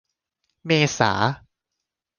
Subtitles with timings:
[0.65, 1.11] เมษา